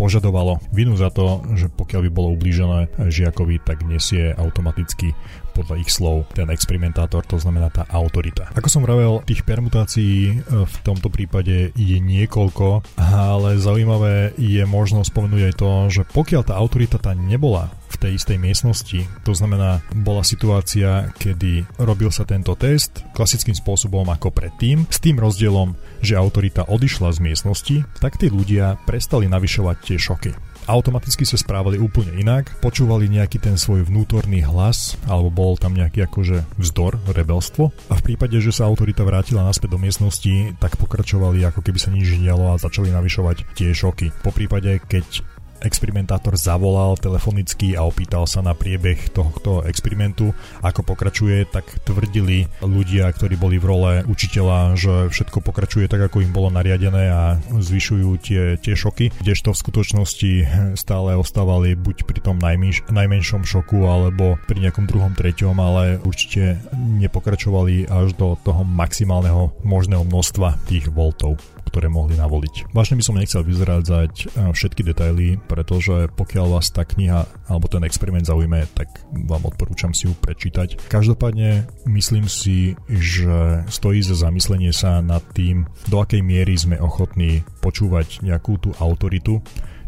požadovalo. 0.00 0.64
Vinu 0.72 0.96
za 0.96 1.12
to, 1.12 1.44
že 1.60 1.68
pokiaľ 1.68 2.08
by 2.08 2.10
bolo 2.10 2.32
ublížené 2.32 2.88
žiakovi, 2.96 3.60
tak 3.60 3.84
nesie 3.84 4.32
automaticky 4.32 5.12
podľa 5.52 5.76
ich 5.82 5.90
slov 5.90 6.30
ten 6.32 6.48
experimentátor, 6.48 7.26
to 7.26 7.36
znamená 7.36 7.68
tá 7.70 7.86
autorita. 7.90 8.50
Ako 8.54 8.70
som 8.70 8.82
vravel, 8.84 9.22
tých 9.26 9.42
permutácií 9.46 10.14
e, 10.30 10.34
v 10.64 10.74
tomto 10.86 11.10
prípade 11.12 11.74
je 11.74 11.98
niekoľko, 11.98 12.82
ale 12.96 13.60
zaujímavé 13.60 14.34
je 14.38 14.62
možno 14.64 15.02
spomenúť 15.02 15.42
aj 15.50 15.54
to, 15.58 15.70
že 15.90 16.02
pokiaľ 16.10 16.42
tá 16.46 16.54
autorita 16.56 16.96
tá 16.96 17.12
nebola 17.12 17.72
v 17.90 17.96
tej 17.98 18.12
istej 18.22 18.38
miestnosti. 18.38 19.00
To 19.26 19.32
znamená, 19.34 19.82
bola 19.92 20.22
situácia, 20.22 21.10
kedy 21.18 21.66
robil 21.82 22.14
sa 22.14 22.22
tento 22.22 22.54
test 22.54 23.02
klasickým 23.12 23.54
spôsobom 23.54 24.06
ako 24.06 24.30
predtým, 24.30 24.86
s 24.86 25.02
tým 25.02 25.18
rozdielom, 25.18 25.74
že 26.00 26.14
autorita 26.14 26.70
odišla 26.70 27.10
z 27.10 27.18
miestnosti, 27.20 27.76
tak 27.98 28.16
tí 28.16 28.30
ľudia 28.30 28.78
prestali 28.86 29.26
navyšovať 29.26 29.76
tie 29.82 29.98
šoky 29.98 30.49
automaticky 30.70 31.26
sa 31.26 31.34
správali 31.34 31.82
úplne 31.82 32.14
inak, 32.14 32.62
počúvali 32.62 33.10
nejaký 33.10 33.42
ten 33.42 33.58
svoj 33.58 33.82
vnútorný 33.90 34.46
hlas, 34.46 34.94
alebo 35.10 35.28
bol 35.28 35.52
tam 35.58 35.74
nejaký 35.74 36.06
akože 36.06 36.46
vzdor, 36.56 37.02
rebelstvo 37.10 37.74
a 37.90 37.94
v 37.98 38.04
prípade, 38.06 38.38
že 38.38 38.54
sa 38.54 38.70
autorita 38.70 39.02
vrátila 39.02 39.42
naspäť 39.42 39.74
do 39.74 39.82
miestnosti, 39.82 40.54
tak 40.62 40.78
pokračovali 40.78 41.42
ako 41.42 41.60
keby 41.66 41.78
sa 41.82 41.90
nič 41.90 42.14
dialo 42.16 42.54
a 42.54 42.60
začali 42.62 42.94
navyšovať 42.94 43.58
tie 43.58 43.74
šoky. 43.74 44.14
Po 44.22 44.30
prípade, 44.30 44.78
keď 44.86 45.26
experimentátor 45.62 46.36
zavolal 46.36 46.96
telefonicky 46.96 47.76
a 47.76 47.84
opýtal 47.84 48.24
sa 48.24 48.40
na 48.40 48.56
priebeh 48.56 49.12
tohto 49.12 49.62
experimentu, 49.64 50.32
ako 50.64 50.84
pokračuje, 50.84 51.48
tak 51.48 51.68
tvrdili 51.86 52.48
ľudia, 52.64 53.08
ktorí 53.12 53.36
boli 53.36 53.56
v 53.60 53.68
role 53.68 53.92
učiteľa, 54.08 54.76
že 54.76 54.94
všetko 55.12 55.38
pokračuje 55.44 55.86
tak, 55.86 56.10
ako 56.10 56.24
im 56.24 56.32
bolo 56.32 56.48
nariadené 56.52 57.04
a 57.12 57.22
zvyšujú 57.40 58.10
tie, 58.20 58.42
tie 58.58 58.74
šoky, 58.74 59.12
kdežto 59.20 59.52
v 59.52 59.60
skutočnosti 59.60 60.32
stále 60.74 61.16
ostávali 61.16 61.76
buď 61.76 62.08
pri 62.08 62.20
tom 62.20 62.36
najmenš, 62.40 62.90
najmenšom 62.90 63.44
šoku 63.44 63.84
alebo 63.86 64.40
pri 64.48 64.68
nejakom 64.68 64.88
druhom, 64.88 65.12
treťom, 65.14 65.56
ale 65.56 66.00
určite 66.02 66.60
nepokračovali 66.74 67.88
až 67.88 68.16
do 68.16 68.36
toho 68.40 68.62
maximálneho 68.64 69.52
možného 69.62 70.02
množstva 70.06 70.56
tých 70.66 70.88
voltov 70.90 71.38
ktoré 71.70 71.86
mohli 71.86 72.18
navoliť. 72.18 72.74
Vážne 72.74 72.98
by 72.98 73.04
som 73.06 73.16
nechcel 73.16 73.46
vyzrádzať 73.46 74.12
eh, 74.26 74.50
všetky 74.50 74.82
detaily, 74.82 75.38
pretože 75.46 76.10
pokiaľ 76.12 76.58
vás 76.58 76.74
tá 76.74 76.82
kniha 76.82 77.46
alebo 77.46 77.70
ten 77.70 77.86
experiment 77.86 78.26
zaujme, 78.26 78.66
tak 78.74 78.90
vám 79.14 79.46
odporúčam 79.46 79.94
si 79.94 80.10
ju 80.10 80.14
prečítať. 80.18 80.90
Každopádne 80.90 81.70
myslím 81.86 82.26
si, 82.26 82.74
že 82.90 83.62
stojí 83.70 84.02
za 84.02 84.18
zamyslenie 84.18 84.74
sa 84.74 84.98
nad 84.98 85.22
tým, 85.30 85.70
do 85.86 86.02
akej 86.02 86.20
miery 86.26 86.58
sme 86.58 86.76
ochotní 86.82 87.46
počúvať 87.62 88.26
nejakú 88.26 88.58
tú 88.58 88.70
autoritu, 88.82 89.38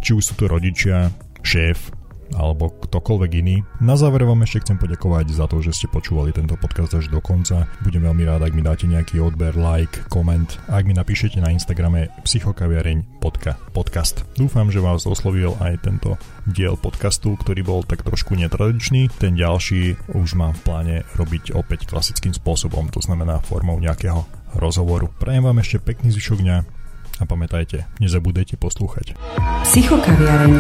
či 0.03 0.15
už 0.15 0.23
sú 0.23 0.35
to 0.39 0.47
rodičia, 0.47 1.11
šéf, 1.43 1.91
alebo 2.37 2.73
ktokoľvek 2.73 3.31
iný. 3.45 3.57
Na 3.81 3.95
záver 3.95 4.25
vám 4.27 4.45
ešte 4.45 4.67
chcem 4.67 4.79
poďakovať 4.81 5.33
za 5.33 5.47
to, 5.47 5.61
že 5.61 5.77
ste 5.77 5.87
počúvali 5.93 6.33
tento 6.33 6.57
podcast 6.57 6.97
až 6.97 7.09
do 7.13 7.23
konca. 7.23 7.69
Budem 7.85 8.05
veľmi 8.05 8.25
rád, 8.27 8.49
ak 8.49 8.57
mi 8.57 8.63
dáte 8.65 8.89
nejaký 8.89 9.23
odber, 9.23 9.55
like, 9.57 10.05
koment 10.09 10.59
ak 10.73 10.89
mi 10.89 10.95
napíšete 10.97 11.39
na 11.39 11.53
Instagrame 11.53 12.09
psychokaviareň 12.25 13.21
podcast. 13.73 14.25
Dúfam, 14.35 14.73
že 14.73 14.81
vás 14.81 15.05
oslovil 15.05 15.55
aj 15.61 15.85
tento 15.85 16.17
diel 16.49 16.75
podcastu, 16.81 17.37
ktorý 17.39 17.61
bol 17.63 17.81
tak 17.85 18.03
trošku 18.03 18.35
netradičný. 18.35 19.13
Ten 19.21 19.39
ďalší 19.39 20.13
už 20.17 20.35
mám 20.35 20.57
v 20.59 20.65
pláne 20.65 20.97
robiť 21.15 21.55
opäť 21.55 21.87
klasickým 21.87 22.35
spôsobom, 22.35 22.91
to 22.91 22.99
znamená 23.05 23.39
formou 23.45 23.79
nejakého 23.79 24.25
rozhovoru. 24.57 25.09
Prajem 25.21 25.45
vám 25.45 25.61
ešte 25.61 25.81
pekný 25.81 26.13
zvyšok 26.13 26.41
dňa 26.43 26.82
a 27.21 27.25
pamätajte, 27.29 27.85
nezabudajte 28.01 28.57
poslúchať. 28.57 29.13
Psychokaviareň. 29.69 30.57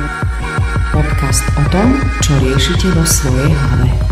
Podcast 0.92 1.44
o 1.56 1.64
tom, 1.72 1.96
čo 2.20 2.36
riešite 2.36 2.92
vo 2.92 3.04
svojej 3.08 3.48
hlave. 3.48 4.11